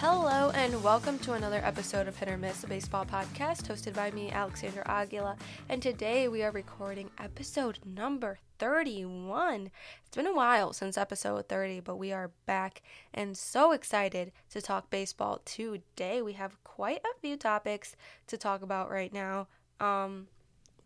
[0.00, 4.10] Hello, and welcome to another episode of Hit or Miss, a baseball podcast hosted by
[4.12, 5.36] me, Alexander Aguila.
[5.68, 9.70] And today we are recording episode number 31.
[10.06, 12.80] It's been a while since episode 30, but we are back
[13.12, 16.22] and so excited to talk baseball today.
[16.22, 17.94] We have quite a few topics
[18.28, 19.48] to talk about right now.
[19.80, 20.28] Um,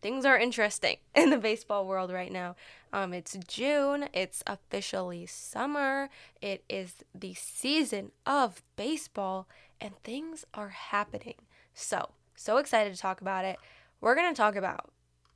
[0.04, 2.54] things are interesting in the baseball world right now.
[2.92, 6.10] Um, it's June, it's officially summer,
[6.42, 9.48] it is the season of baseball,
[9.80, 11.36] and things are happening.
[11.72, 13.56] So, so excited to talk about it.
[14.02, 14.90] We're going to talk about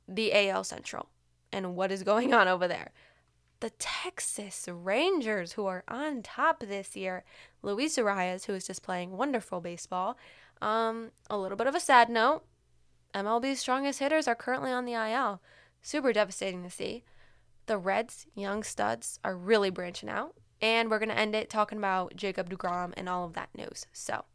[0.07, 1.09] the AL Central
[1.51, 2.91] and what is going on over there.
[3.61, 7.23] The Texas Rangers, who are on top this year,
[7.63, 10.15] Luis Arraez, who is just playing wonderful baseball.
[10.61, 12.43] Um, a little bit of a sad note
[13.13, 15.41] MLB's strongest hitters are currently on the IL.
[15.81, 17.03] Super devastating to see.
[17.65, 20.35] The Reds' young studs are really branching out.
[20.61, 23.85] And we're going to end it talking about Jacob DeGrom and all of that news.
[23.93, 24.25] So,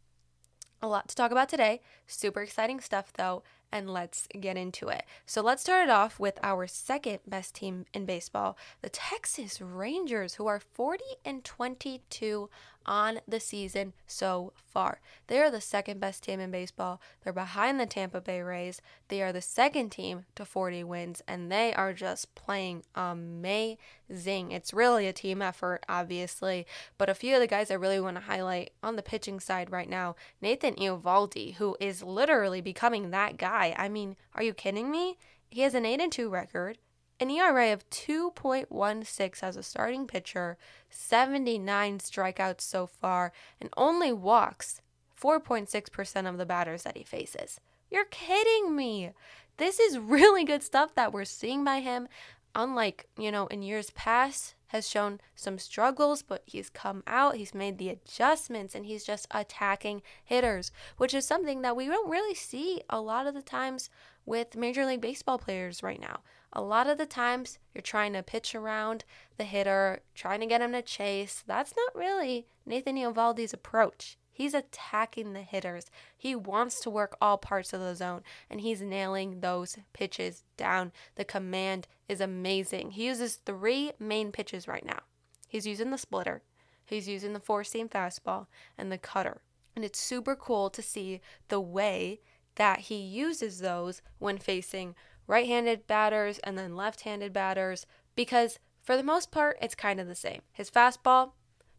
[0.81, 1.83] a lot to talk about today.
[2.07, 3.43] Super exciting stuff, though,
[3.73, 5.05] and let's get into it.
[5.27, 10.35] So, let's start it off with our second best team in baseball, the Texas Rangers,
[10.35, 12.49] who are 40 and 22
[12.87, 15.01] on the season so far.
[15.27, 17.01] They are the second best team in baseball.
[17.23, 18.81] They're behind the Tampa Bay Rays.
[19.09, 24.53] They are the second team to 40 wins, and they are just playing amazing.
[24.53, 26.67] It's really a team effort, obviously,
[26.99, 29.71] but a few of the guys I really want to highlight on the pitching side
[29.71, 33.54] right now Nathan Eovaldi, who is literally becoming that guy.
[33.55, 35.19] I mean, are you kidding me?
[35.49, 36.79] He has an 8 and 2 record
[37.21, 40.59] an ERA of 2.16 as a starting pitcher,
[40.91, 44.81] 79 strikeouts so far, and only walks
[45.21, 47.61] 4.6% of the batters that he faces.
[47.91, 49.13] You're kidding me.
[49.57, 52.09] This is really good stuff that we're seeing by him.
[52.57, 57.55] Unlike, you know, in years past, has shown some struggles, but he's come out, he's
[57.55, 62.35] made the adjustments, and he's just attacking hitters, which is something that we don't really
[62.35, 63.89] see a lot of the times
[64.27, 66.23] with Major League Baseball players right now.
[66.53, 69.05] A lot of the times you're trying to pitch around
[69.39, 71.45] the hitter, trying to get him to chase.
[71.47, 74.19] That's not really Nathan Eovaldi's approach.
[74.35, 75.87] He's attacking the hitters.
[76.17, 80.91] He wants to work all parts of the zone and he's nailing those pitches down.
[81.15, 82.91] The command is amazing.
[82.91, 85.01] He uses three main pitches right now.
[85.49, 86.43] He's using the splitter,
[86.85, 89.41] he's using the four seam fastball, and the cutter.
[89.77, 92.21] And it's super cool to see the way
[92.57, 94.97] that he uses those when facing
[95.29, 97.87] right handed batters and then left handed batters
[98.17, 100.43] because for the most part, it's kind of the same.
[100.53, 101.33] His fastball,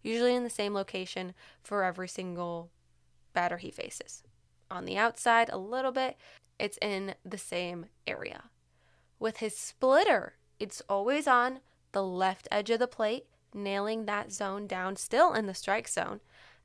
[0.06, 1.34] usually in the same location
[1.64, 2.70] for every single
[3.34, 4.24] batter he faces.
[4.70, 6.18] On the outside, a little bit,
[6.60, 8.46] it's in the same area.
[9.20, 11.60] With his splitter, it's always on
[11.92, 16.20] the left edge of the plate, nailing that zone down, still in the strike zone.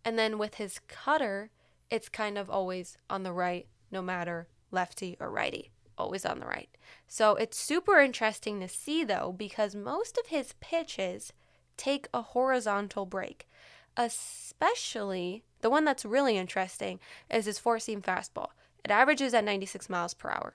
[0.05, 1.51] And then with his cutter,
[1.91, 6.47] it's kind of always on the right, no matter lefty or righty always on the
[6.47, 6.71] right.
[7.07, 11.33] So it's super interesting to see though, because most of his pitches
[11.81, 13.49] take a horizontal break,
[13.97, 18.49] especially the one that's really interesting is his four seam fastball.
[18.85, 20.55] It averages at 96 miles per hour.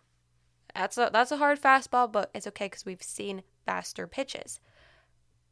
[0.74, 4.60] That's a, that's a hard fastball, but it's okay because we've seen faster pitches.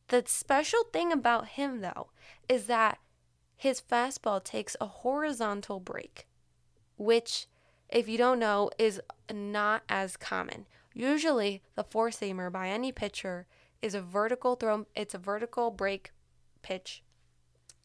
[0.09, 2.09] The special thing about him, though,
[2.49, 2.99] is that
[3.55, 6.27] his fastball takes a horizontal break,
[6.97, 7.47] which
[7.93, 8.99] if you don't know, is
[9.31, 10.65] not as common.
[10.93, 13.45] Usually, the four seamer by any pitcher
[13.83, 16.11] is a vertical throw, it's a vertical break
[16.61, 17.03] pitch.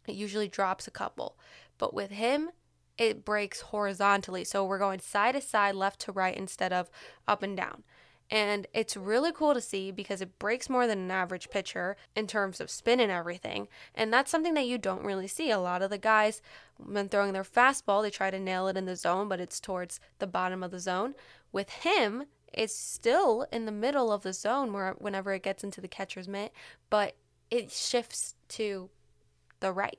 [0.06, 1.36] It usually drops a couple.
[1.76, 2.50] But with him,
[2.96, 4.44] it breaks horizontally.
[4.44, 6.90] So we're going side to side, left to right instead of
[7.26, 7.82] up and down.
[8.30, 12.26] And it's really cool to see because it breaks more than an average pitcher in
[12.26, 13.68] terms of spin and everything.
[13.94, 15.50] And that's something that you don't really see.
[15.50, 16.42] A lot of the guys,
[16.76, 19.98] when throwing their fastball, they try to nail it in the zone, but it's towards
[20.18, 21.14] the bottom of the zone.
[21.52, 25.80] With him, it's still in the middle of the zone where whenever it gets into
[25.80, 26.52] the catcher's mitt,
[26.90, 27.16] but
[27.50, 28.90] it shifts to
[29.60, 29.98] the right.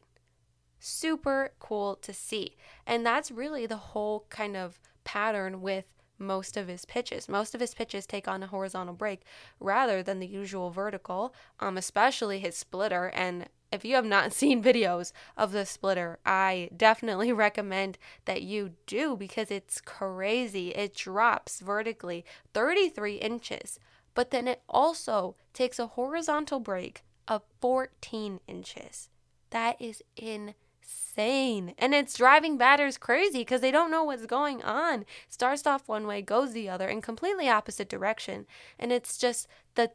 [0.79, 2.55] Super cool to see.
[2.87, 5.85] And that's really the whole kind of pattern with
[6.17, 7.29] most of his pitches.
[7.29, 9.21] Most of his pitches take on a horizontal break
[9.59, 13.07] rather than the usual vertical, um, especially his splitter.
[13.07, 18.71] And if you have not seen videos of the splitter, I definitely recommend that you
[18.85, 20.69] do because it's crazy.
[20.69, 23.79] It drops vertically 33 inches,
[24.13, 29.09] but then it also takes a horizontal break of 14 inches.
[29.51, 31.73] That is insane.
[31.77, 35.05] And it's driving batters crazy because they don't know what's going on.
[35.27, 38.45] Starts off one way, goes the other in completely opposite direction.
[38.77, 39.91] And it's just the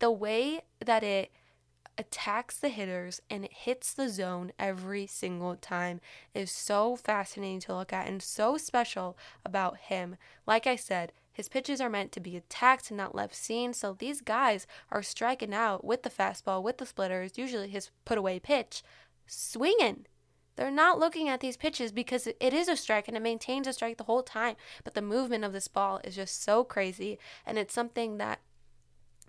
[0.00, 1.32] the way that it
[1.98, 6.00] attacks the hitters and it hits the zone every single time
[6.32, 10.16] is so fascinating to look at and so special about him.
[10.46, 13.96] Like I said, his pitches are meant to be attacked and not left seen, so
[13.98, 18.40] these guys are striking out with the fastball, with the splitters, usually his put away
[18.40, 18.82] pitch,
[19.26, 20.06] swinging.
[20.56, 23.72] They're not looking at these pitches because it is a strike and it maintains a
[23.72, 24.56] strike the whole time.
[24.82, 27.20] But the movement of this ball is just so crazy.
[27.46, 28.40] And it's something that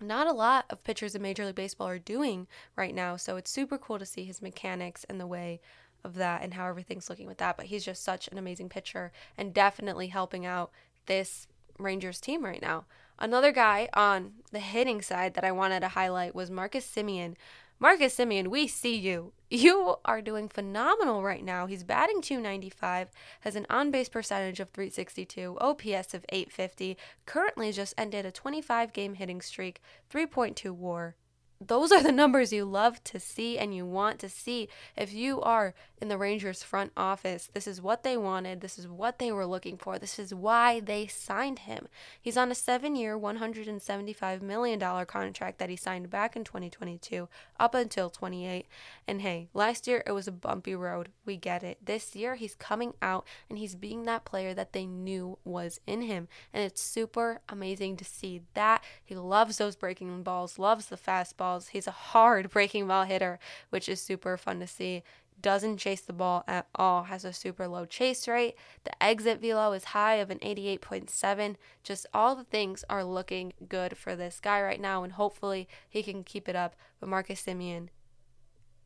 [0.00, 3.16] not a lot of pitchers in Major League Baseball are doing right now.
[3.16, 5.60] So it's super cool to see his mechanics and the way
[6.04, 7.56] of that and how everything's looking with that.
[7.56, 10.70] But he's just such an amazing pitcher and definitely helping out
[11.06, 11.46] this
[11.78, 12.84] Rangers team right now.
[13.18, 17.34] Another guy on the hitting side that I wanted to highlight was Marcus Semien.
[17.82, 19.32] Marcus Semien, we see you.
[19.48, 21.64] You are doing phenomenal right now.
[21.64, 23.08] He's batting 295,
[23.40, 28.92] has an on base percentage of 362, OPS of 850, currently just ended a 25
[28.92, 29.80] game hitting streak,
[30.12, 31.16] 3.2 war
[31.60, 34.68] those are the numbers you love to see and you want to see.
[34.96, 38.60] If you are in the Rangers front office, this is what they wanted.
[38.60, 39.98] This is what they were looking for.
[39.98, 41.88] This is why they signed him.
[42.20, 47.74] He's on a seven year, $175 million contract that he signed back in 2022 up
[47.74, 48.66] until 28.
[49.06, 51.10] And hey, last year it was a bumpy road.
[51.26, 51.84] We get it.
[51.84, 56.02] This year he's coming out and he's being that player that they knew was in
[56.02, 56.28] him.
[56.52, 58.82] And it's super amazing to see that.
[59.04, 61.68] He loves those breaking balls, loves the fastballs.
[61.68, 63.38] He's a hard breaking ball hitter,
[63.68, 65.02] which is super fun to see.
[65.40, 68.56] Doesn't chase the ball at all, has a super low chase rate.
[68.84, 71.56] The exit velo is high of an 88.7.
[71.82, 76.02] Just all the things are looking good for this guy right now, and hopefully he
[76.02, 76.74] can keep it up.
[76.98, 77.88] But Marcus Semien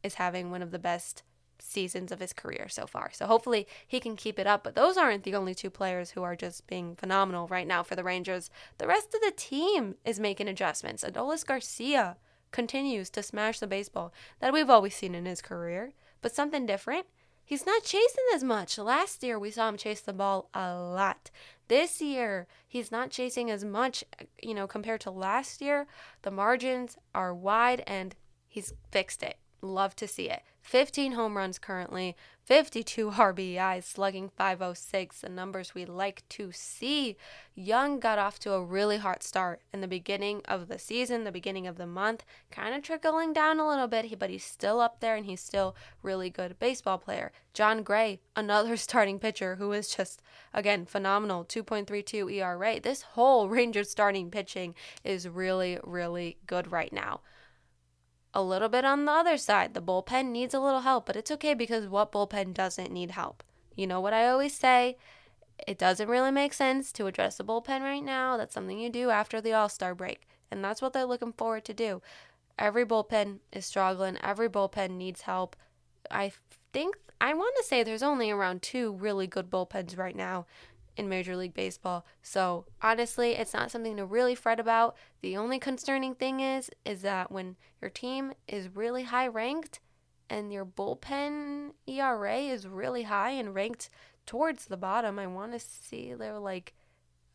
[0.03, 1.23] is having one of the best
[1.59, 3.11] seasons of his career so far.
[3.13, 4.63] So hopefully he can keep it up.
[4.63, 7.97] But those aren't the only two players who are just being phenomenal right now for
[7.97, 8.51] the Rangers.
[8.79, 11.05] The rest of the team is making adjustments.
[11.05, 12.17] Adolis Garcia
[12.51, 15.93] continues to smash the baseball that we've always seen in his career,
[16.25, 17.05] but something different.
[17.45, 18.79] He's not chasing as much.
[18.79, 21.31] Last year, we saw him chase the ball a lot.
[21.69, 24.03] This year, he's not chasing as much,
[24.41, 25.87] you know, compared to last year.
[26.23, 28.15] The margins are wide and
[28.49, 29.37] he's fixed it.
[29.61, 30.41] Love to see it.
[30.65, 32.17] 15 home runs currently,
[32.47, 37.19] 52 RBIs, slugging 506, the numbers we like to see.
[37.55, 41.31] Jung got off to a really hot start in the beginning of the season, the
[41.31, 45.01] beginning of the month, kind of trickling down a little bit, but he's still up
[45.01, 47.31] there and he's still really good baseball player.
[47.53, 50.23] Jon Gray, another starting pitcher who is just
[50.55, 52.81] again phenomenal, 2.32 ERA.
[52.81, 54.75] This whole Rangers starting pitching
[55.05, 57.21] is really really good right now
[58.35, 59.75] a little bit on the other side.
[59.75, 63.43] The bullpen needs a little help, but it's okay because what bullpen doesn't need help?
[63.77, 64.99] You know what I always say?
[65.67, 68.37] It doesn't really make sense to address the bullpen right now.
[68.37, 70.27] That's something you do after the All Star break.
[70.51, 72.03] And that's what they're looking forward to do.
[72.59, 75.57] Every bullpen is struggling, every bullpen needs help.
[76.11, 76.33] I
[76.73, 80.47] think, I want to say there's only around two really good bullpens right now
[80.97, 82.07] in Major League Baseball.
[82.23, 84.97] So honestly, it's not something to really fret about.
[85.23, 89.81] The only concerning thing is is that when your team is really high ranked
[90.31, 93.91] and your bullpen ERA is really high and ranked
[94.27, 96.75] towards the bottom, I want to see they're like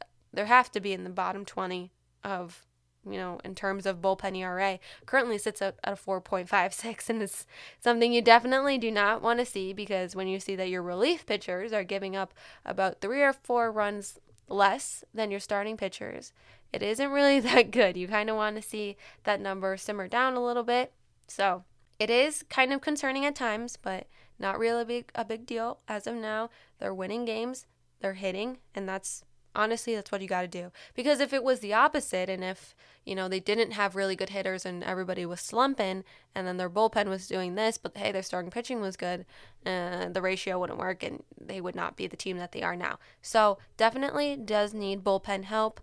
[0.01, 1.91] uh, there have to be in the bottom 20
[2.23, 2.66] of
[3.06, 7.45] you know, in terms of bullpen ERA, currently sits at, a 4.56, and it's
[7.79, 11.25] something you definitely do not want to see because when you see that your relief
[11.25, 12.33] pitchers are giving up
[12.65, 16.33] about three or four runs less than your starting pitchers,
[16.73, 17.97] it isn't really that good.
[17.97, 20.94] You kind of want to see that number simmer down a little bit.
[21.27, 21.63] So
[21.99, 25.79] it is kind of concerning at times, but not really a big, a big deal
[25.87, 26.49] as of now.
[26.79, 27.65] They're winning games,
[27.99, 29.23] they're hitting, and that's
[29.56, 30.71] honestly that's what you got to do.
[30.95, 32.75] Because if it was the opposite and if
[33.06, 36.03] you know they didn't have really good hitters and everybody was slumping
[36.35, 39.25] and then their bullpen was doing this but hey their starting pitching was good
[39.65, 42.75] uh, the ratio wouldn't work and they would not be the team that they are
[42.75, 42.99] now.
[43.21, 45.81] So definitely does need bullpen help.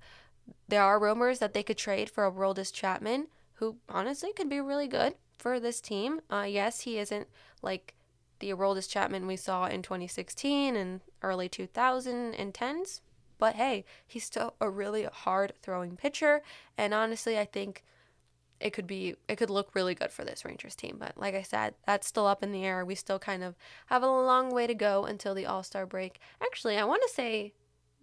[0.69, 4.89] There are rumors that they could trade for Aroldis Chapman who honestly could be really
[4.89, 6.21] good for this team.
[6.31, 7.27] Uh, yes he isn't
[7.63, 7.95] like
[8.39, 13.01] the Aroldis Chapman we saw in 2016 and early 2010s
[13.39, 16.43] but hey, he's still a really hard throwing pitcher.
[16.77, 17.85] And honestly, I think
[18.61, 20.97] it could be it could look really good for this Rangers team.
[20.99, 22.85] But like I said, that's still up in the air.
[22.85, 23.55] We still kind of
[23.87, 26.19] have a long way to go until the All-Star break.
[26.43, 27.53] Actually, I want to say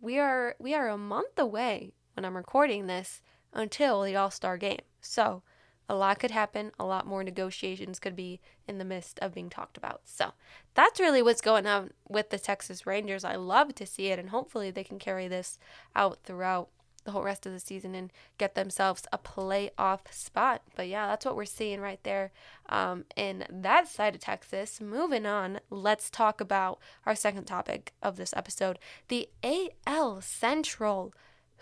[0.01, 3.21] we are we are a month away when I'm recording this
[3.53, 4.81] until the All-Star game.
[5.01, 5.43] So,
[5.89, 9.49] a lot could happen, a lot more negotiations could be in the midst of being
[9.49, 10.01] talked about.
[10.05, 10.33] So
[10.73, 13.23] that's really what's going on with the Texas Rangers.
[13.23, 15.59] I love to see it, and hopefully they can carry this
[15.95, 16.69] out throughout
[17.03, 20.61] the whole rest of the season and get themselves a playoff spot.
[20.75, 22.31] But yeah, that's what we're seeing right there
[22.69, 24.79] um, in that side of Texas.
[24.79, 31.13] Moving on, let's talk about our second topic of this episode the AL Central,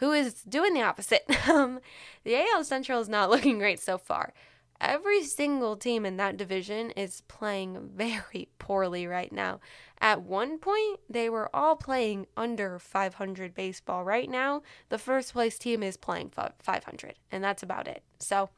[0.02, 1.24] who is doing the opposite.
[1.48, 1.80] Um,
[2.24, 4.34] the AL Central is not looking great so far.
[4.80, 9.60] Every single team in that division is playing very poorly right now.
[10.00, 14.04] At one point, they were all playing under 500 baseball.
[14.04, 18.04] Right now, the first place team is playing 500, and that's about it.
[18.18, 18.50] So,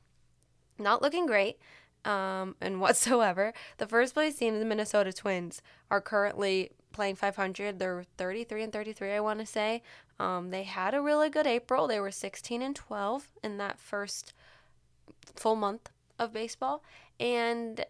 [0.79, 1.57] not looking great
[2.05, 3.53] um, and whatsoever.
[3.77, 7.79] The first place team, the Minnesota Twins, are currently playing 500.
[7.79, 9.81] They're 33 and 33, I want to say.
[10.19, 11.87] Um, they had a really good April.
[11.87, 14.33] They were 16 and 12 in that first
[15.35, 16.83] full month of baseball.
[17.19, 17.85] And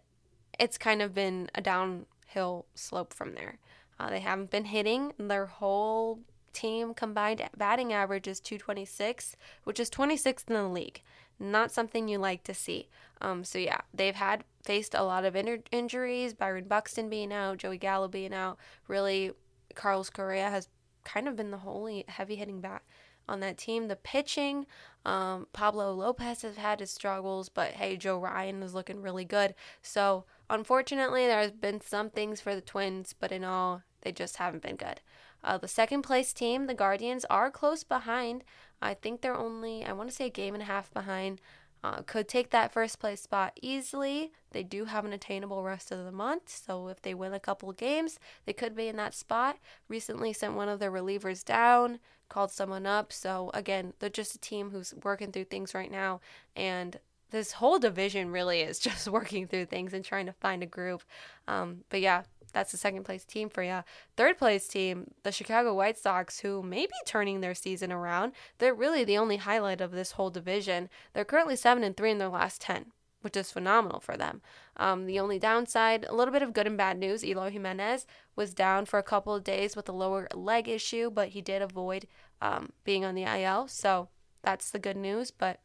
[0.60, 3.60] it's kind of been a downhill slope from there.
[4.00, 5.14] Uh, they haven't been hitting.
[5.18, 6.20] Their whole
[6.54, 11.02] team combined batting average is 226, which is 26th in the league.
[11.40, 12.88] Not something you like to see.
[13.24, 16.34] Um, so yeah, they've had faced a lot of in- injuries.
[16.34, 18.58] Byron Buxton being out, Joey Gallo being out.
[18.88, 19.32] Really,
[19.76, 20.68] Carlos Correa has
[21.04, 22.84] kind of been the only heavy hitting bat
[23.28, 23.88] on that team.
[23.88, 24.66] The pitching,
[25.06, 29.56] um, Pablo Lopez has had his struggles, but hey, Joe Ryan is looking really good.
[29.82, 34.64] So unfortunately, there's been some things for the Twins, but in all, they just haven't
[34.64, 35.02] been good.
[35.44, 38.44] Uh, the second place team, the Guardians, are close behind.
[38.82, 41.42] I think they're only, I want to say, a game and a half behind.
[41.84, 44.32] Uh, could take that first place spot easily.
[44.52, 47.72] They do have an attainable rest of the month, so if they win a couple
[47.74, 49.58] games, they could be in that spot.
[49.90, 52.00] Recently sent one of their relievers down,
[52.30, 53.12] called someone up.
[53.12, 56.22] So again, they're just a team who's working through things right now,
[56.56, 57.00] and
[57.32, 61.06] this whole division really is just working through things and trying to find a groove.
[61.50, 63.84] Um, but yeah, that's the second place team for you.
[64.16, 68.34] Third place team, the Chicago White Sox, who may be turning their season around.
[68.60, 70.90] They're really the only highlight of this whole division.
[71.14, 72.92] They're currently seven and three in their last ten,
[73.22, 74.42] which is phenomenal for them.
[74.78, 77.26] Um, the only downside, a little bit of good and bad news.
[77.26, 78.06] Eloy Jimenez
[78.36, 81.62] was down for a couple of days with a lower leg issue, but he did
[81.62, 82.08] avoid
[82.42, 84.10] um, being on the IL, so
[84.44, 85.32] that's the good news.
[85.32, 85.60] But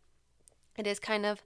[0.77, 1.43] it is kind of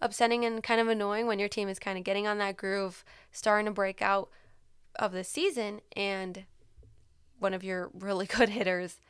[0.00, 3.04] upsetting and kind of annoying when your team is kind of getting on that groove,
[3.30, 4.30] starting to break out
[5.00, 6.44] of the season, and
[7.40, 9.00] one of your really good hitters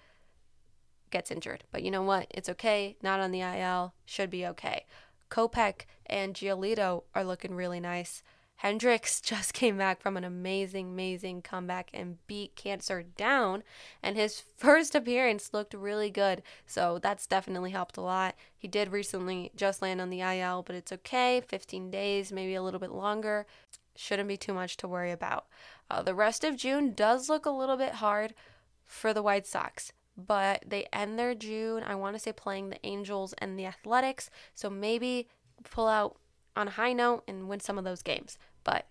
[1.10, 1.64] gets injured.
[1.70, 2.28] But you know what?
[2.30, 2.96] It's okay.
[3.02, 3.92] Not on the IL.
[4.06, 4.86] Should be okay.
[5.30, 8.22] Kopech and Giolito are looking really nice.
[8.62, 13.62] Hendriks just came back from an amazing, amazing comeback and beat cancer down.
[14.02, 16.42] And his first appearance looked really good.
[16.66, 18.34] So that's definitely helped a lot.
[18.56, 21.42] He did recently just land on the IL, but it's okay.
[21.48, 23.46] 15 days, maybe a little bit longer.
[23.96, 25.46] Shouldn't be too much to worry about.
[25.90, 28.34] Uh, the rest of June does look a little bit hard
[28.86, 29.92] for the White Sox
[30.26, 34.30] but they end their June, I want to say, playing the Angels and the Athletics.
[34.54, 35.28] So maybe
[35.70, 36.16] pull out
[36.56, 38.38] on a high note and win some of those games.
[38.64, 38.86] But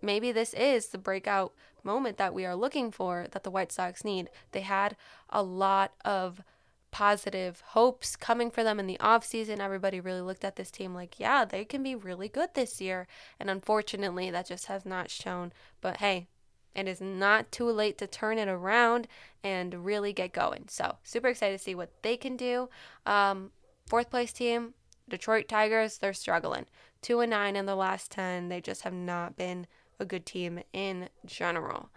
[0.00, 1.52] maybe this is the breakout
[1.84, 4.28] moment that we are looking for that the White Sox need.
[4.52, 4.96] They had
[5.30, 6.42] a lot of
[6.90, 9.60] positive hopes coming for them in the offseason.
[9.60, 13.06] Everybody really looked at this team like, yeah, they can be really good this year.
[13.40, 15.52] And unfortunately, that just has not shown.
[15.80, 16.28] But hey,
[16.74, 19.08] it is not too late to turn it around
[19.44, 20.64] and really get going.
[20.68, 22.68] So, super excited to see what they can do.
[23.06, 23.50] Um,
[23.86, 24.74] fourth place team,
[25.08, 26.66] Detroit Tigers, they're struggling.
[27.02, 28.48] 2 and 9 in the last 10.
[28.48, 29.66] They just have not been
[29.98, 31.90] a good team in general.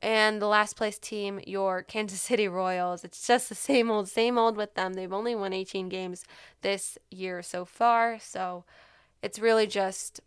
[0.00, 3.04] And the last place team, your Kansas City Royals.
[3.04, 4.94] It's just the same old, same old with them.
[4.94, 6.24] They've only won 18 games
[6.62, 8.18] this year so far.
[8.20, 8.64] So
[9.22, 10.20] it's really just,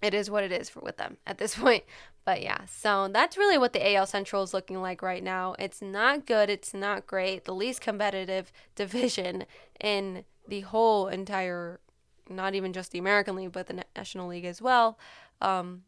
[0.00, 1.84] it is what it is for, with them at this point.
[2.24, 5.56] But yeah, so that's really what the AL Central is looking like right now.
[5.58, 6.48] It's not good.
[6.48, 7.44] It's not great.
[7.44, 9.44] The least competitive division
[9.80, 11.80] in the whole entire
[12.28, 14.98] not even just the American League, but the National League as well.
[15.40, 15.82] Um,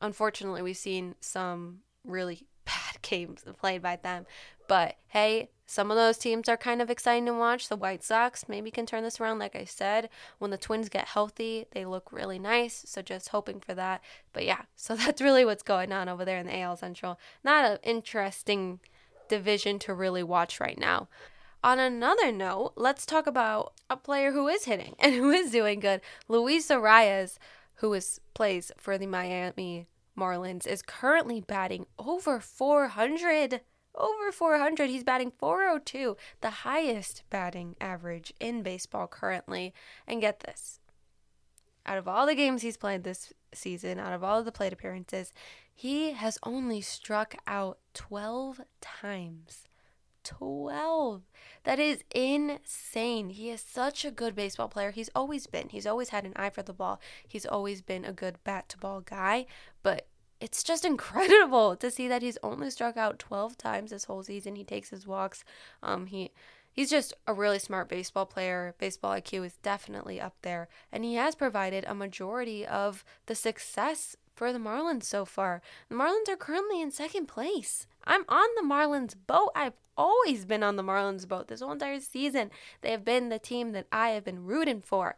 [0.00, 4.26] unfortunately, we've seen some really bad games played by them.
[4.68, 7.68] But hey, some of those teams are kind of exciting to watch.
[7.68, 9.38] The White Sox maybe can turn this around.
[9.38, 10.08] Like I said,
[10.40, 12.82] when the Twins get healthy, they look really nice.
[12.88, 14.02] So just hoping for that.
[14.32, 17.20] But yeah, so that's really what's going on over there in the AL Central.
[17.44, 18.80] Not an interesting
[19.28, 21.06] division to really watch right now.
[21.62, 25.78] On another note, let's talk about a player who is hitting and who is doing
[25.78, 26.00] good.
[26.26, 27.38] Luis Arraez,
[27.76, 29.86] who is plays for the Miami
[30.18, 33.60] Marlins, is currently batting over 400.
[33.94, 34.88] Over 400.
[34.88, 39.74] He's batting 402, the highest batting average in baseball currently.
[40.06, 40.80] And get this
[41.86, 44.72] out of all the games he's played this season, out of all of the plate
[44.72, 45.32] appearances,
[45.74, 49.66] he has only struck out 12 times.
[50.22, 51.22] 12.
[51.64, 53.30] That is insane.
[53.30, 54.90] He is such a good baseball player.
[54.90, 55.70] He's always been.
[55.70, 57.00] He's always had an eye for the ball.
[57.26, 59.46] He's always been a good bat to ball guy.
[59.82, 60.06] But
[60.40, 64.56] it's just incredible to see that he's only struck out 12 times this whole season.
[64.56, 65.44] He takes his walks.
[65.82, 66.30] Um, he
[66.72, 68.74] he's just a really smart baseball player.
[68.78, 74.16] Baseball IQ is definitely up there, and he has provided a majority of the success
[74.34, 75.60] for the Marlins so far.
[75.88, 77.86] The Marlins are currently in second place.
[78.04, 79.50] I'm on the Marlins boat.
[79.54, 82.50] I've always been on the Marlins boat this whole entire season.
[82.80, 85.16] They have been the team that I have been rooting for.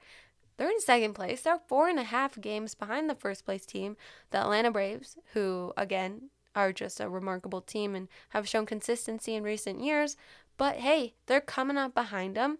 [0.56, 1.42] They're in second place.
[1.42, 3.96] They're four and a half games behind the first place team,
[4.30, 9.42] the Atlanta Braves, who, again, are just a remarkable team and have shown consistency in
[9.42, 10.16] recent years.
[10.56, 12.58] But hey, they're coming up behind them.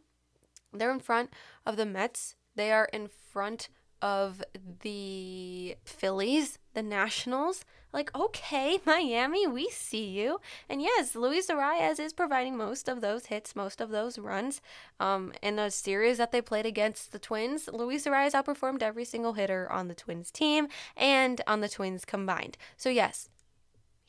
[0.73, 1.31] They're in front
[1.67, 2.37] of the Mets.
[2.55, 3.69] They are in front
[4.01, 4.43] of
[4.81, 7.65] the Phillies, the Nationals.
[7.93, 10.41] Like, okay, Miami, we see you.
[10.69, 14.61] And yes, Luis Arraez is providing most of those hits, most of those runs.
[14.99, 19.35] Um, in the series that they played against the Twins, Luis Arraez outperformed every single
[19.35, 22.57] hitter on the Twins team and on the Twins combined.
[22.77, 23.29] So yes,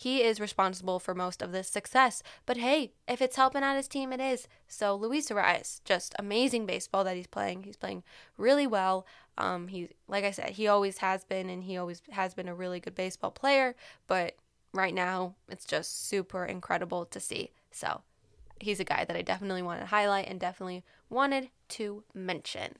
[0.03, 2.23] he is responsible for most of this success.
[2.45, 4.47] But hey, if it's helping out his team, it is.
[4.67, 7.63] So Luis Arraez, just amazing baseball that he's playing.
[7.63, 8.03] He's playing
[8.37, 9.05] really well.
[9.37, 12.55] Um, he, like I said, he always has been, and he always has been a
[12.55, 13.75] really good baseball player.
[14.07, 14.35] But
[14.73, 17.51] right now, it's just super incredible to see.
[17.71, 18.01] So
[18.59, 22.75] he's a guy that I definitely wanted to highlight and definitely wanted to mention.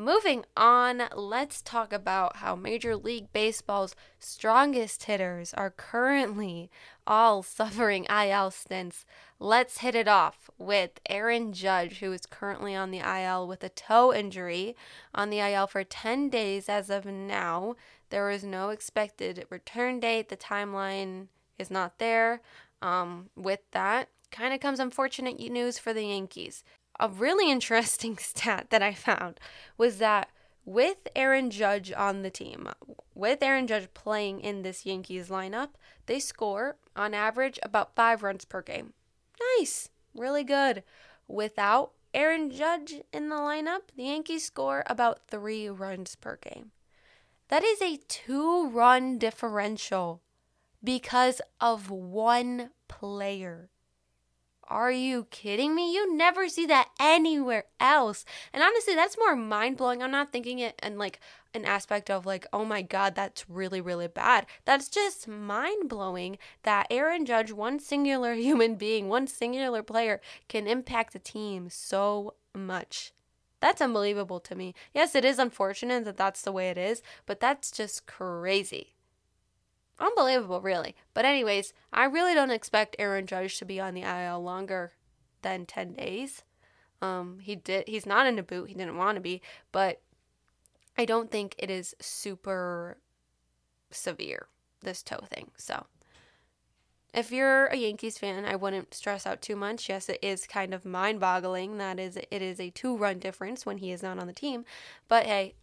[0.00, 6.70] Moving on, let's talk about how Major League Baseball's strongest hitters are currently
[7.04, 9.04] all suffering IL stints.
[9.40, 13.70] Let's hit it off with Aaron Judge, who is currently on the IL with a
[13.70, 14.76] toe injury,
[15.16, 17.74] on the IL for 10 days as of now.
[18.10, 20.28] There is no expected return date.
[20.28, 21.26] The timeline
[21.58, 22.40] is not there.
[22.80, 26.62] Um, with that, kind of comes unfortunate news for the Yankees.
[27.00, 29.40] A really interesting stat that I found
[29.76, 30.30] was that
[30.64, 32.68] with Aaron Judge on the team,
[33.14, 35.70] with Aaron Judge playing in this Yankees lineup,
[36.06, 38.92] they score on average about five runs per game.
[39.58, 40.82] Nice, really good.
[41.26, 46.72] Without Aaron Judge in the lineup, the Yankees score about three runs per game.
[47.48, 50.20] That is a two run differential
[50.84, 53.70] because of one player.
[54.68, 55.94] Are you kidding me?
[55.94, 58.26] You never see that anywhere else.
[58.52, 60.02] And honestly, that's more mind blowing.
[60.02, 61.20] I'm not thinking it in like
[61.54, 64.44] an aspect of like, oh my God, that's really, really bad.
[64.66, 70.66] That's just mind blowing that Aaron Judge, one singular human being, one singular player, can
[70.66, 73.12] impact a team so much.
[73.60, 74.74] That's unbelievable to me.
[74.92, 78.94] Yes, it is unfortunate that that's the way it is, but that's just crazy.
[79.98, 80.94] Unbelievable, really.
[81.14, 84.92] But, anyways, I really don't expect Aaron Judge to be on the IL longer
[85.42, 86.42] than 10 days.
[87.00, 88.68] Um, he did, he's not in a boot.
[88.68, 89.40] He didn't want to be,
[89.72, 90.00] but
[90.96, 92.98] I don't think it is super
[93.90, 94.46] severe,
[94.82, 95.50] this toe thing.
[95.56, 95.86] So,
[97.14, 99.88] if you're a Yankees fan, I wouldn't stress out too much.
[99.88, 103.92] Yes, it is kind of mind-boggling that is it is a two-run difference when he
[103.92, 104.64] is not on the team.
[105.08, 105.54] But hey,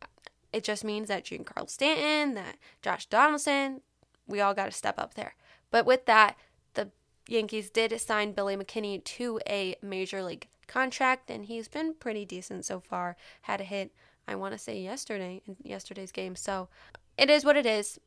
[0.52, 3.82] it just means that Giancarlo Stanton, that Josh Donaldson,
[4.28, 5.36] we all got to step up there.
[5.72, 6.38] But with that,
[6.74, 6.90] the
[7.28, 12.66] Yankees did sign Billy McKinney to a major league contract, and he's been pretty decent
[12.66, 13.16] so far.
[13.44, 13.92] Had a hit,
[14.28, 16.36] I want to say yesterday in yesterday's game.
[16.36, 16.70] So
[17.18, 18.00] it is what it is.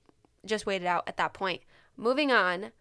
[0.44, 1.62] Just wait it out at that point.
[1.96, 2.72] Moving on,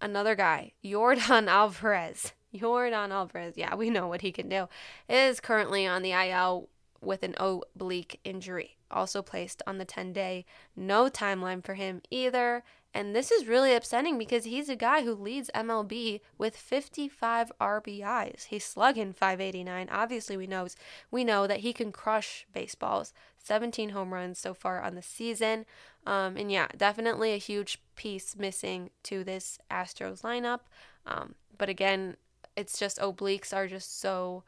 [0.00, 2.32] another guy, Yordan Alvarez.
[2.54, 4.68] Yordan Alvarez, yeah, we know what he can do,
[5.08, 6.68] is currently on the IL
[7.04, 10.44] with an oblique injury, also placed on the 10 day.
[10.76, 12.64] No timeline for him either.
[12.96, 18.44] And this is really upsetting because he's a guy who leads MLB with 55 RBIs.
[18.44, 19.88] He's slugging 589.
[19.90, 20.76] Obviously, we knows
[21.10, 23.12] we know that he can crush baseballs.
[23.42, 25.66] 17 home runs so far on the season.
[26.06, 30.60] Um, and yeah, definitely a huge piece missing to this Astros lineup.
[31.04, 32.16] Um, but again,
[32.56, 34.44] it's just obliques are just so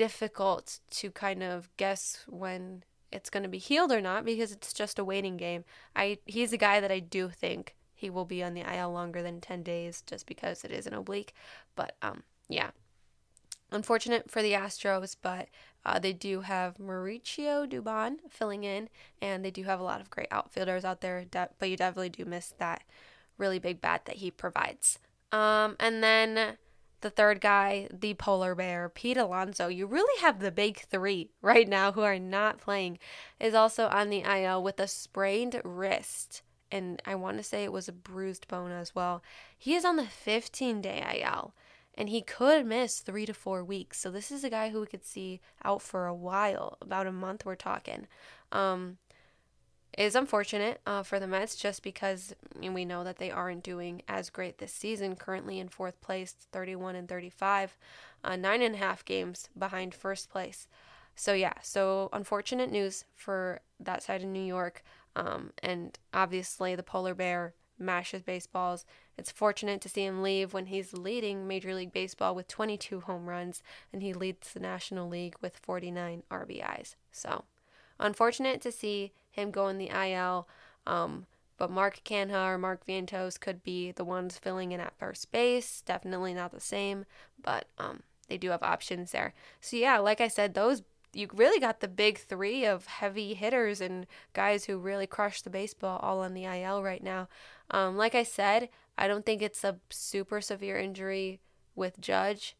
[0.00, 2.82] difficult to kind of guess when
[3.12, 5.62] it's going to be healed or not because it's just a waiting game.
[5.94, 9.22] I he's a guy that I do think he will be on the IL longer
[9.22, 11.34] than 10 days just because it is an oblique,
[11.76, 12.70] but um yeah.
[13.70, 15.48] Unfortunate for the Astros, but
[15.84, 18.88] uh, they do have Mauricio Dubon filling in,
[19.20, 21.24] and they do have a lot of great outfielders out there.
[21.30, 22.82] But you definitely do miss that
[23.38, 24.98] really big bat that he provides.
[25.30, 26.56] Um, and then
[27.00, 29.68] the third guy, the polar bear, Pete Alonso.
[29.68, 32.98] You really have the big three right now who are not playing,
[33.38, 36.42] is also on the IL with a sprained wrist.
[36.70, 39.22] And I want to say it was a bruised bone as well.
[39.58, 41.54] He is on the 15 day IL.
[41.94, 43.98] and he could miss three to four weeks.
[44.00, 47.12] So this is a guy who we could see out for a while, about a
[47.12, 47.44] month.
[47.44, 48.06] We're talking.
[48.52, 48.98] Um,
[50.00, 54.30] is unfortunate uh, for the Mets just because we know that they aren't doing as
[54.30, 55.14] great this season.
[55.14, 57.76] Currently in fourth place, 31 and 35,
[58.24, 60.68] uh, nine and a half games behind first place.
[61.14, 64.82] So yeah, so unfortunate news for that side of New York.
[65.16, 68.86] Um, and obviously the polar bear mashes baseballs.
[69.18, 73.26] It's fortunate to see him leave when he's leading Major League Baseball with 22 home
[73.26, 76.94] runs and he leads the National League with 49 RBIs.
[77.12, 77.44] So
[77.98, 80.48] unfortunate to see him go in the IL.
[80.86, 85.30] Um, but Mark Canha or Mark Vientos could be the ones filling in at first
[85.30, 85.82] base.
[85.82, 87.04] Definitely not the same,
[87.42, 89.34] but um, they do have options there.
[89.60, 93.80] So yeah, like I said, those you really got the big three of heavy hitters
[93.80, 97.28] and guys who really crush the baseball all on the IL right now.
[97.70, 101.40] Um, like I said, I don't think it's a super severe injury
[101.74, 102.56] with Judge.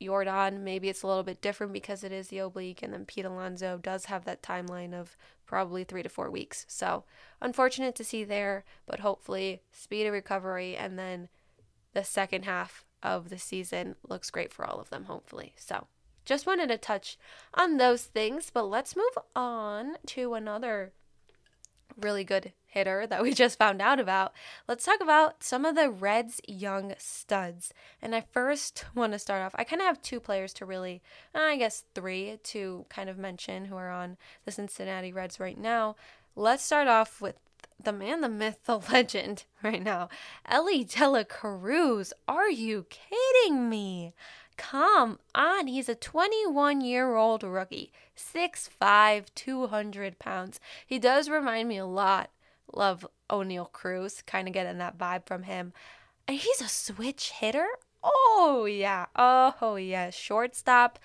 [0.00, 3.24] Yordan, maybe it's a little bit different because it is the oblique, and then Pete
[3.24, 6.64] Alonso does have that timeline of probably three to four weeks.
[6.68, 7.04] So,
[7.40, 11.28] unfortunate to see there, but hopefully, speed of recovery, and then
[11.94, 15.54] the second half of the season looks great for all of them, hopefully.
[15.56, 15.86] So,
[16.24, 17.18] just wanted to touch
[17.54, 20.92] on those things, but let's move on to another
[21.98, 24.32] really good hitter that we just found out about,
[24.66, 27.72] let's talk about some of the Reds' young studs.
[28.00, 31.02] And I first want to start off, I kind of have two players to really,
[31.34, 35.58] uh, I guess three to kind of mention who are on the Cincinnati Reds right
[35.58, 35.96] now.
[36.36, 37.36] Let's start off with
[37.82, 40.08] the man, the myth, the legend right now,
[40.46, 42.12] Elly De La Cruz.
[42.26, 44.14] Are you kidding me?
[44.58, 50.60] Come on, he's a 21 year old rookie, 6'5, 200 pounds.
[50.86, 52.30] He does remind me a lot
[52.74, 55.72] Love Oneil Cruz, kind of getting that vibe from him.
[56.26, 57.66] And he's a switch hitter.
[58.02, 59.06] Oh, yeah.
[59.16, 60.10] Oh, yeah.
[60.10, 60.98] Shortstop.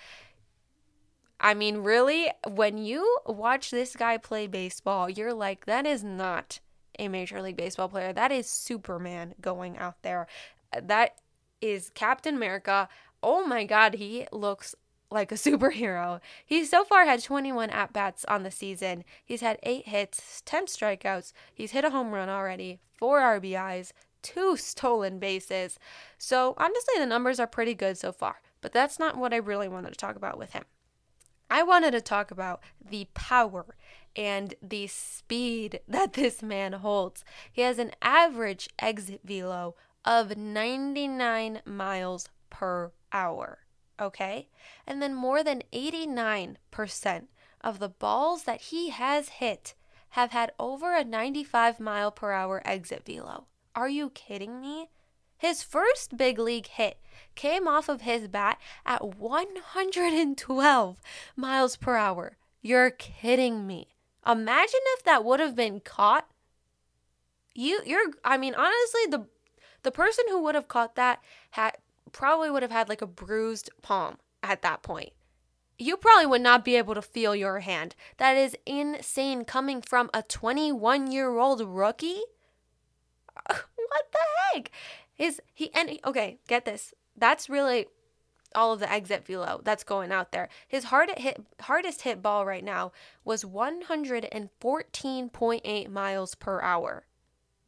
[1.39, 6.59] I mean, really, when you watch this guy play baseball, you're like, that is not
[6.99, 8.13] a Major League Baseball player.
[8.13, 10.27] That is Superman going out there.
[10.81, 11.19] That
[11.61, 12.87] is Captain America.
[13.23, 14.75] Oh my God, he looks
[15.09, 16.19] like a superhero.
[16.45, 19.05] He so far had 21 at bats on the season.
[19.23, 21.33] He's had eight hits, 10 strikeouts.
[21.53, 25.79] He's hit a home run already, four RBIs, two stolen bases.
[26.17, 28.41] So honestly, the numbers are pretty good so far.
[28.61, 30.63] But that's not what I really wanted to talk about with him.
[31.49, 33.75] I wanted to talk about the power
[34.15, 37.23] and the speed that this man holds.
[37.51, 43.63] He has an average exit velo of 99 miles per hour
[43.99, 44.49] okay?
[44.85, 46.57] And then more than 89%
[47.61, 49.75] of the balls that he has hit
[50.09, 53.45] have had over a 95 mile per hour exit velo.
[53.75, 54.89] Are you kidding me?
[55.37, 56.97] His first big league hit
[57.35, 61.01] came off of his bat at 112
[61.35, 62.37] miles per hour.
[62.61, 63.87] You're kidding me.
[64.25, 66.27] Imagine if that would have been caught.
[67.55, 69.27] You you're I mean honestly the
[69.83, 71.19] the person who would have caught that
[71.51, 71.73] had
[72.13, 75.11] probably would have had like a bruised palm at that point.
[75.77, 77.93] You probably would not be able to feel your hand.
[78.17, 82.21] That is insane coming from a 21 year old rookie.
[83.47, 84.19] what the
[84.53, 84.71] heck?
[85.17, 86.93] Is he and okay, get this.
[87.17, 87.87] That's really
[88.55, 90.47] all of the exit velo that's going out there.
[90.67, 92.91] His hard hit hardest hit ball right now
[93.25, 97.07] was 114.8 miles per hour.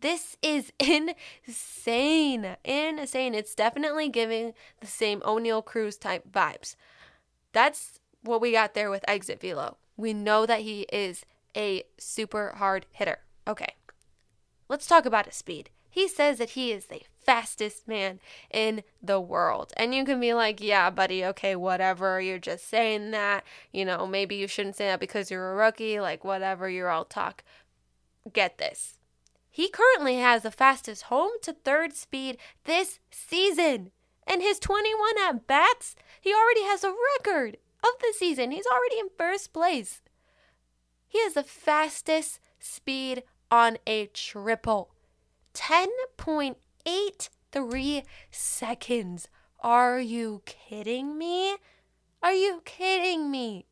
[0.06, 2.58] This is insane.
[2.63, 3.34] Insane.
[3.34, 6.76] It's definitely giving the same Oneil Cruz type vibes.
[7.54, 9.78] That's what we got there with Exit Velo.
[9.98, 11.26] We know that he is
[11.58, 13.18] a super hard hitter.
[13.48, 13.74] Okay.
[14.70, 15.72] Let's talk about his speed.
[15.89, 18.20] He says that he is the fastest man
[18.52, 19.74] in the world.
[19.76, 22.22] And you can be like, yeah, buddy, okay, whatever.
[22.22, 23.44] You're just saying that.
[23.72, 26.00] You know, maybe you shouldn't say that because you're a rookie.
[26.00, 27.44] Like, whatever, you're all talk.
[28.32, 28.94] Get this.
[29.56, 33.91] He currently has the fastest home to third speed this season.
[34.28, 38.52] And his 21 at bats, he already has a record of the season.
[38.52, 40.02] He's already in first place.
[41.08, 44.91] He has the fastest speed on a triple
[45.54, 49.30] 10.83 seconds.
[49.62, 51.56] Are you kidding me?
[52.22, 53.68] Are you kidding me?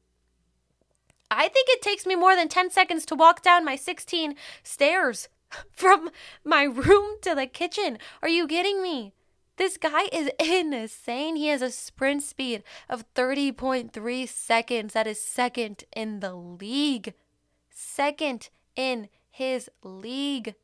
[1.29, 5.27] I think it takes me more than 10 seconds to walk down my 16 stairs
[5.71, 6.09] from
[6.43, 7.97] my room to the kitchen.
[8.21, 9.13] Are you kidding me?
[9.57, 11.35] This guy is insane.
[11.35, 14.93] He has a sprint speed of 30.3 seconds.
[14.93, 17.13] That is second in the league.
[17.69, 20.55] Second in his league.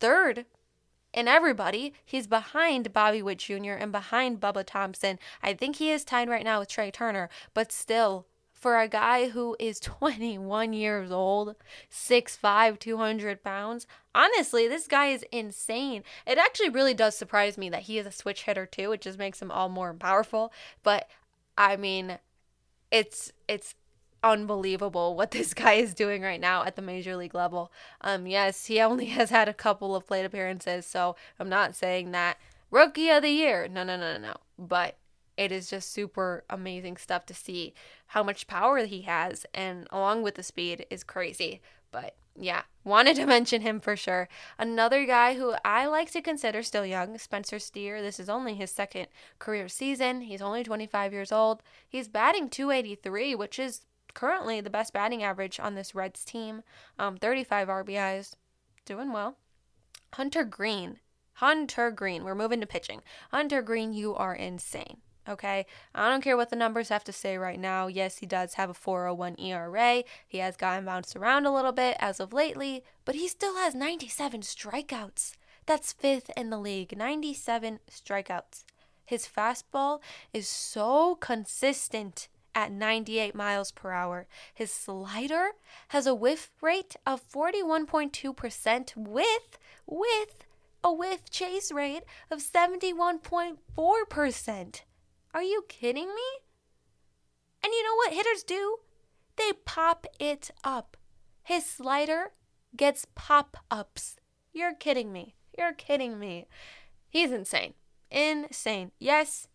[0.00, 0.46] Third
[1.12, 1.94] in everybody.
[2.04, 3.72] He's behind Bobby Witt Jr.
[3.72, 5.18] and behind Bubba Thompson.
[5.42, 8.26] I think he is tied right now with Trea Turner, but still,
[8.58, 11.54] for a guy who is 21 years old,
[11.90, 16.02] 6'5, 200 pounds, honestly, this guy is insane.
[16.26, 18.92] It actually really does surprise me that he is a switch hitter too.
[18.92, 20.52] It just makes him all more powerful.
[20.82, 21.08] But
[21.56, 22.18] I mean,
[22.90, 23.74] it's it's
[24.22, 27.72] unbelievable what this guy is doing right now at the major league level.
[28.00, 32.12] Um, yes, he only has had a couple of plate appearances, so I'm not saying
[32.12, 32.38] that
[32.70, 33.68] rookie of the year.
[33.68, 34.34] No, no, no, no, no.
[34.58, 34.96] But
[35.36, 37.72] it is just super amazing stuff to see
[38.08, 41.60] how much power he has, and along with the speed is crazy.
[41.90, 44.28] But yeah, wanted to mention him for sure.
[44.58, 48.00] Another guy who I like to consider still young, Spencer Steer.
[48.00, 50.22] This is only his second career season.
[50.22, 51.62] He's only 25 years old.
[51.88, 53.82] He's batting 283, which is
[54.14, 56.62] currently the best batting average on this Reds team.
[56.98, 58.34] Um, 35 RBIs,
[58.84, 59.36] doing well.
[60.14, 60.98] Hunter Greene,
[61.34, 63.02] Hunter Greene, We're moving to pitching.
[63.30, 64.98] Hunter Greene, you are insane.
[65.28, 67.86] Okay, I don't care what the numbers have to say right now.
[67.86, 70.02] Yes, he does have a 401 ERA.
[70.26, 73.74] He has gotten bounced around a little bit as of lately, but he still has
[73.74, 75.34] 97 strikeouts.
[75.66, 76.96] That's fifth in the league.
[76.96, 78.64] 97 strikeouts.
[79.04, 80.00] His fastball
[80.32, 84.26] is so consistent at 98 miles per hour.
[84.54, 85.50] His slider
[85.88, 90.46] has a whiff rate of 41.2% with with
[90.82, 94.80] a whiff chase rate of 71.4%.
[95.38, 96.40] Are you kidding me?
[97.62, 98.78] And you know what hitters do?
[99.36, 100.96] They pop it up.
[101.44, 102.32] His slider
[102.76, 104.16] gets pop ups.
[104.52, 105.36] You're kidding me.
[105.56, 106.48] You're kidding me.
[107.08, 107.74] He's insane.
[108.10, 108.90] Insane.
[108.98, 109.46] Yes,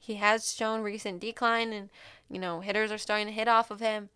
[0.00, 1.90] he has shown recent decline and,
[2.28, 4.08] you know, hitters are starting to hit off of him.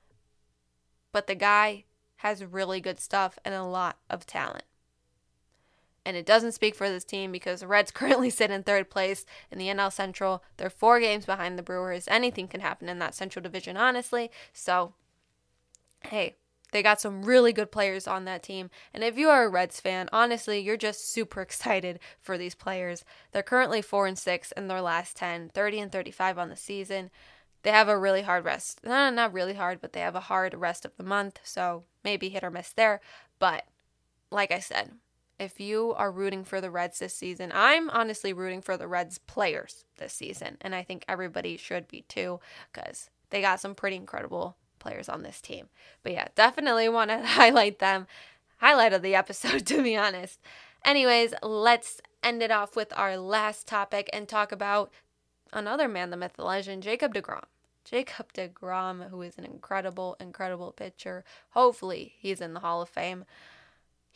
[1.12, 1.84] But the guy
[2.16, 4.64] has really good stuff and a lot of talent.
[6.06, 9.24] And it doesn't speak for this team because the Reds currently sit in third place
[9.50, 10.42] in the NL Central.
[10.56, 12.06] They're four games behind the Brewers.
[12.08, 14.30] Anything can happen in that Central Division, honestly.
[14.52, 14.94] So,
[16.00, 16.36] hey,
[16.74, 18.68] they got some really good players on that team.
[18.92, 23.04] And if you are a Reds fan, honestly, you're just super excited for these players.
[23.30, 27.10] They're currently 4 and 6 in their last 10, 30 and 35 on the season.
[27.62, 28.80] They have a really hard rest.
[28.84, 31.38] No, not really hard, but they have a hard rest of the month.
[31.44, 33.00] So maybe hit or miss there.
[33.38, 33.64] But
[34.32, 34.90] like I said,
[35.38, 39.18] if you are rooting for the Reds this season, I'm honestly rooting for the Reds
[39.18, 40.56] players this season.
[40.60, 42.40] And I think everybody should be too,
[42.72, 45.68] because they got some pretty incredible players on this team.
[46.02, 48.06] But yeah, definitely want to highlight them.
[48.58, 50.40] Highlight of the episode, to be honest.
[50.84, 54.92] Anyways, let's end it off with our last topic and talk about
[55.52, 57.44] another man, the myth, the legend, Jacob DeGrom.
[57.84, 61.24] Jacob DeGrom, who is an incredible, incredible pitcher.
[61.50, 63.24] Hopefully, he's in the Hall of Fame.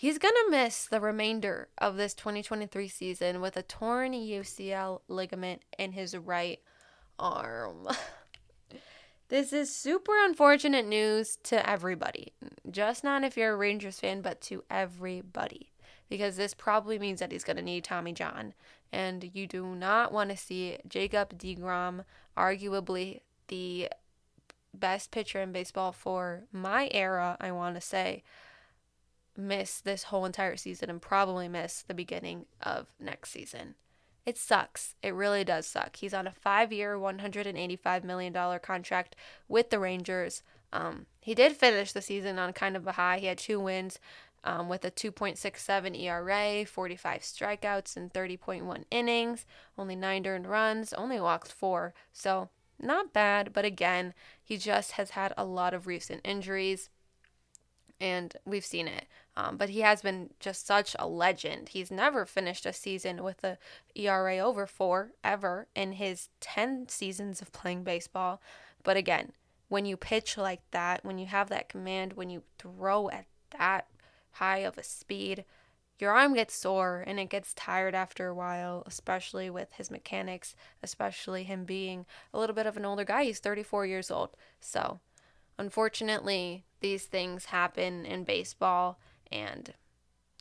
[0.00, 5.62] He's going to miss the remainder of this 2023 season with a torn UCL ligament
[5.76, 6.61] in his right
[7.18, 7.88] arm.
[9.28, 12.32] this is super unfortunate news to everybody.
[12.70, 15.72] Just not if you're a Rangers fan, but to everybody.
[16.08, 18.54] Because this probably means that he's going to need Tommy John.
[18.92, 22.04] And you do not want to see Jacob DeGrom,
[22.37, 23.88] arguably the
[24.72, 28.22] best pitcher in baseball for my era, I want to say
[29.38, 33.77] miss this whole entire season and probably miss the beginning of next season.
[34.27, 34.94] It sucks.
[35.03, 35.96] It really does suck.
[35.96, 39.16] He's on a five year, $185 million contract
[39.48, 40.42] with the Rangers.
[40.72, 43.18] Um, he did finish the season on kind of a high.
[43.18, 43.98] He had two wins
[44.44, 49.46] um, with a 2.67 ERA, 45 strikeouts, and 30.1 innings,
[49.79, 51.94] only nine earned runs, only walked four.
[52.12, 56.90] So, not bad, but again, he just has had a lot of recent injuries
[58.00, 59.06] and we've seen it.
[59.37, 61.70] Um, but he has been just such a legend.
[61.70, 63.58] He's never finished a season with a
[63.94, 68.40] ERA over four ever in his 10 seasons of playing baseball.
[68.82, 69.32] But again,
[69.68, 73.26] when you pitch like that, when you have that command, when you throw at
[73.58, 73.87] that
[74.32, 75.44] high of a speed,
[75.98, 80.54] your arm gets sore and it gets tired after a while, especially with his mechanics,
[80.82, 83.24] especially him being a little bit of an older guy.
[83.24, 84.30] He's 34 years old.
[84.61, 85.00] So,
[85.59, 88.99] unfortunately, these things happen in baseball
[89.31, 89.75] and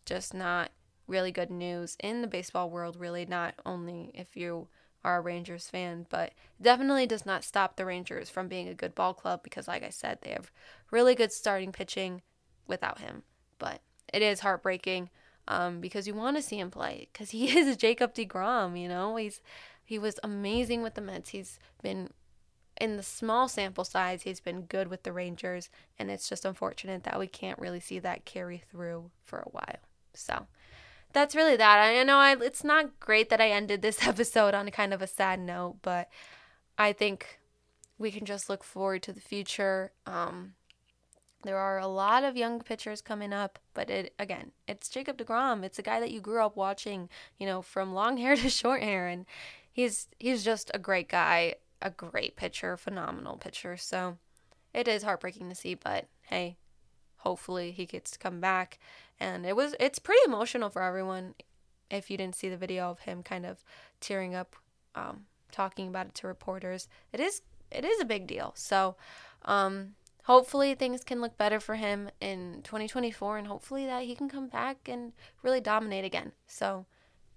[0.06, 0.72] just not
[1.08, 4.68] really good news in the baseball world, really, not only if you
[5.04, 8.94] are a Rangers fan, but definitely does not stop the Rangers from being a good
[8.94, 10.52] ball club because, like I said, they have
[10.92, 12.22] really good starting pitching
[12.68, 13.24] without him.
[13.58, 13.82] But
[14.14, 15.10] it is heartbreaking
[15.48, 19.16] um, because you want to see him play because he is Jacob DeGrom, you know?
[19.16, 19.42] He's
[19.84, 21.30] he was amazing with the Mets.
[21.30, 22.10] He's been
[22.80, 27.04] in the small sample size, he's been good with the Rangers, and it's just unfortunate
[27.04, 29.80] that we can't really see that carry through for a while.
[30.14, 30.48] So
[31.14, 31.80] that's really that.
[31.80, 35.08] I know I, it's not great that I ended this episode on kind of a
[35.08, 36.10] sad note, but
[36.78, 37.40] I think
[37.98, 39.92] we can just look forward to the future.
[40.06, 40.54] Um,
[41.44, 45.64] there are a lot of young pitchers coming up, but it again, it's Jacob DeGrom.
[45.64, 48.82] It's a guy that you grew up watching, you know, from long hair to short
[48.82, 49.26] hair and
[49.72, 53.78] he's he's just a great guy, a great pitcher, phenomenal pitcher.
[53.78, 54.18] So
[54.74, 56.58] it is heartbreaking to see, but hey,
[57.18, 58.80] hopefully he gets to come back.
[59.20, 61.36] And it was it's pretty emotional for everyone.
[61.90, 63.64] If you didn't see the video of him kind of
[64.02, 64.56] tearing up,
[64.96, 68.54] um, talking about it to reporters, it is it is a big deal.
[68.56, 68.96] So,
[69.44, 69.96] um,
[70.28, 74.48] hopefully things can look better for him in 2024 and hopefully that he can come
[74.48, 76.34] back and really dominate again.
[76.48, 76.86] So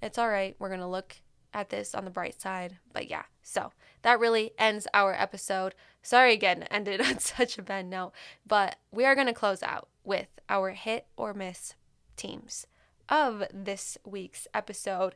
[0.03, 0.57] it's all right.
[0.59, 1.17] We're to look
[1.53, 2.79] at this on the bright side.
[2.93, 5.75] But yeah, so that really ends our episode.
[6.03, 8.13] Sorry again, ended on such a bad note,
[8.47, 11.75] but we are going to close out with our hit or miss
[12.17, 12.67] teams
[13.09, 15.15] of this week's episode.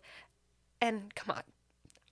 [0.80, 1.42] And come on,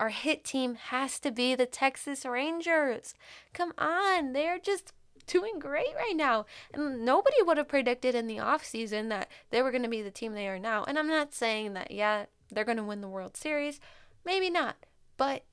[0.01, 3.15] our hit team has to be the Texas Rangers.
[3.53, 4.93] Come on, they're just
[5.27, 6.47] doing great right now.
[6.73, 10.11] And nobody would have predicted in the offseason that they were going to be the
[10.11, 10.85] team they are now.
[10.85, 13.81] And I'm not saying that, yeah, they're going to win the World Series.
[14.25, 14.77] Maybe not.
[15.17, 15.45] But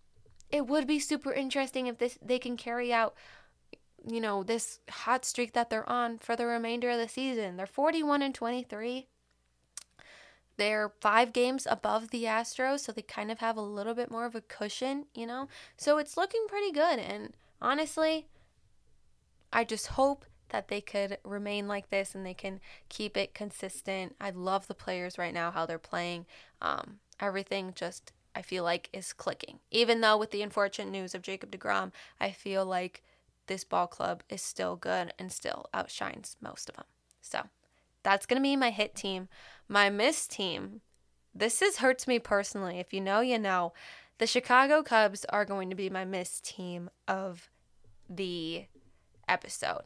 [0.50, 3.16] it would be super interesting if this they can carry out
[4.06, 7.58] you know this hot streak that they're on for the remainder of the season.
[7.58, 9.08] They're 41 and 23.
[10.58, 14.26] They're 5 games above the Astros, so they kind of have a little bit more
[14.26, 15.48] of a cushion, you know.
[15.78, 18.28] So it's looking pretty good and honestly,
[19.52, 24.16] I just hope that they could remain like this and they can keep it consistent.
[24.20, 26.26] I love the players right now, how they're playing.
[26.62, 29.60] Um, everything just, I feel like, is clicking.
[29.70, 33.04] Even though with the unfortunate news of Jacob DeGrom, I feel like
[33.48, 36.86] this ball club is still good and still outshines most of them.
[37.20, 37.42] So
[38.02, 39.28] that's going to be my hit team.
[39.68, 40.80] My miss team,
[41.36, 42.80] this is hurts me personally.
[42.80, 43.74] If you know, you know.
[44.20, 47.50] The Chicago Cubs are going to be my miss team of
[48.10, 48.68] the
[49.28, 49.84] episode,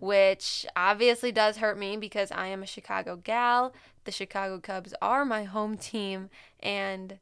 [0.00, 3.72] which obviously does hurt me because I am a Chicago gal.
[4.04, 7.18] The Chicago Cubs are my home team, and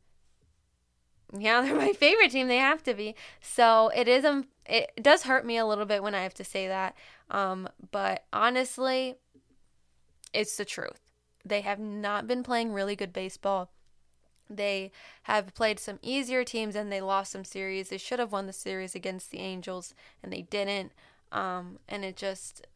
[1.33, 2.49] yeah, they're my favorite team.
[2.49, 3.15] They have to be.
[3.41, 6.45] So it is um, it does hurt me a little bit when I have to
[6.45, 6.97] say that.
[7.31, 9.17] Um, but honestly,
[10.33, 11.01] it's the truth.
[11.45, 13.71] They have not been playing really good baseball.
[14.49, 14.93] They
[15.25, 17.89] have played some easier teams and they lost some series.
[17.89, 20.93] They should have won the series against the Angels and they didn't.
[21.33, 22.67] Um, and it just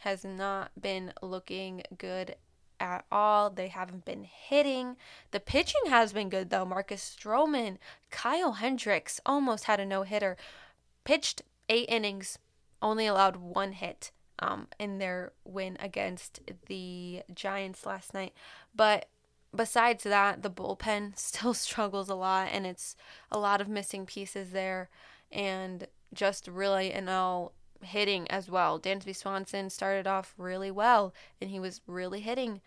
[0.00, 2.36] has not been looking good
[2.84, 3.50] at all.
[3.50, 4.96] They haven't been hitting.
[5.30, 6.64] The pitching has been good though.
[6.64, 7.78] Marcus Stroman,
[8.10, 10.36] Kyle Hendricks almost had a no hitter.
[11.04, 12.38] Pitched eight innings,
[12.82, 18.34] only allowed one hit um, in their win against the Giants last night.
[18.74, 19.06] But
[19.54, 22.96] besides that, the bullpen still struggles a lot, and it's
[23.30, 24.90] a lot of missing pieces there.
[25.32, 27.52] And just really in all
[27.86, 28.78] hitting as well.
[28.78, 32.60] Dansby Swanson started off really well and he was really hitting.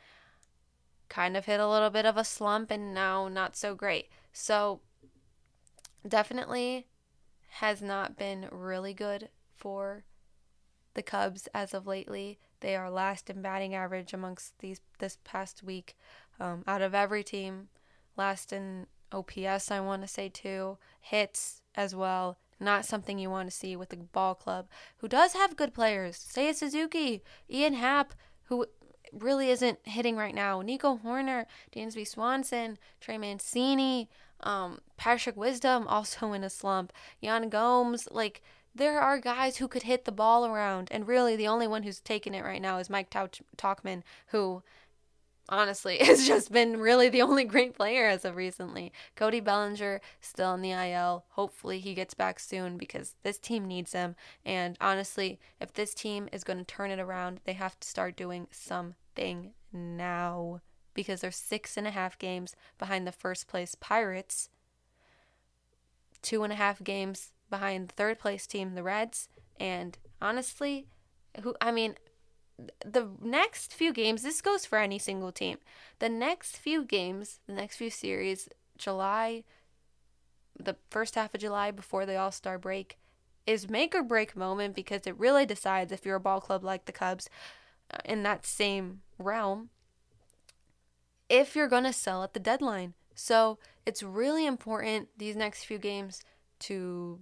[1.09, 4.09] Kind of hit a little bit of a slump and now not so great.
[4.33, 4.81] So
[6.07, 6.87] definitely
[7.49, 10.03] has not been really good for
[10.93, 12.39] the Cubs as of lately.
[12.59, 15.95] They are last in batting average amongst these this past week.
[16.39, 17.69] Um, out of every team,
[18.15, 23.49] last in OPS, I want to say too, hits as well, not something you want
[23.49, 24.67] to see with the ball club,
[24.97, 26.17] who does have good players.
[26.17, 28.13] Seiya Suzuki, Ian Happ,
[28.45, 28.65] who
[29.13, 30.61] really isn't hitting right now.
[30.61, 34.09] Nico Hoerner, Dansby Swanson, Trey Mancini,
[34.41, 36.93] um, Patrick Wisdom also in a slump.
[37.21, 38.41] Yan Gomes, like
[38.75, 41.99] there are guys who could hit the ball around, and really the only one who's
[41.99, 44.61] taking it right now is Mike Tauchman, who
[45.49, 48.91] honestly, has just been really the only great player as of recently.
[49.15, 51.25] Cody Bellinger still in the IL.
[51.29, 54.15] Hopefully he gets back soon because this team needs him.
[54.45, 58.15] And honestly, if this team is going to turn it around, they have to start
[58.15, 60.61] doing something now
[60.93, 64.49] because they're six and a half games behind the first place Pirates,
[66.21, 69.29] two and a half games behind the third place team, the Reds.
[69.59, 70.87] And honestly,
[71.41, 71.95] who I mean,
[72.85, 75.57] the next few games, this goes for any single team.
[75.99, 79.43] The next few games, the next few series, July,
[80.59, 82.97] the first half of July before the All Star break,
[83.45, 86.85] is make or break moment because it really decides if you're a ball club like
[86.85, 87.29] the Cubs
[87.91, 89.69] uh, in that same realm,
[91.29, 92.93] if you're going to sell at the deadline.
[93.15, 96.21] So it's really important these next few games
[96.59, 97.19] to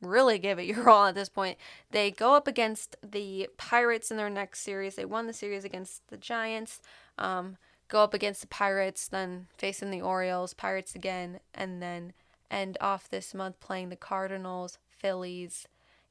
[0.00, 1.58] really give it your all at this point.
[1.90, 4.96] They go up against the Pirates in their next series.
[4.96, 6.80] They won the series against the Giants.
[7.18, 7.56] Um,
[7.88, 12.12] go up against the Pirates, then facing the Orioles, Pirates again, and then
[12.50, 15.66] end off this month playing the Cardinals, Phillies,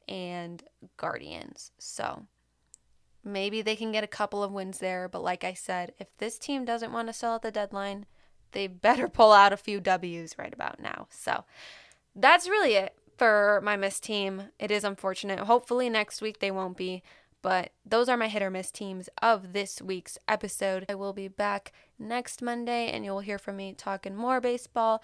[0.08, 0.64] and
[0.98, 1.72] Guardians.
[1.78, 2.26] So
[3.24, 6.38] maybe they can get a couple of wins there, but like I said, if this
[6.38, 8.06] team doesn't want to sell at the deadline,
[8.52, 11.08] they better pull out a few W's right about now.
[11.10, 11.44] So
[12.16, 14.44] that's really it for my miss team.
[14.58, 15.40] It is unfortunate.
[15.40, 17.04] Hopefully next week they won't be.
[17.42, 20.86] But those are my hit or miss teams of this week's episode.
[20.90, 25.02] I will be back next Monday and you'll hear from me talking more baseball.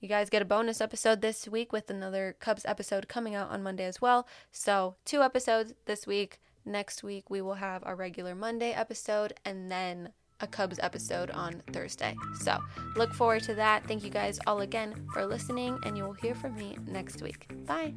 [0.00, 3.62] You guys get a bonus episode this week with another Cubs episode coming out on
[3.62, 4.26] Monday as well.
[4.50, 6.40] So, two episodes this week.
[6.64, 10.10] Next week, we will have our regular Monday episode and then
[10.42, 12.14] a Cubs episode on Thursday.
[12.40, 12.58] So,
[12.96, 13.86] look forward to that.
[13.86, 17.46] Thank you guys all again for listening, and you will hear from me next week.
[17.66, 17.94] Bye.